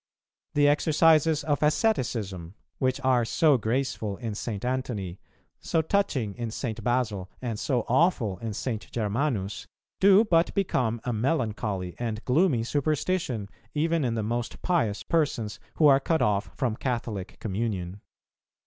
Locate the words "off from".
16.23-16.77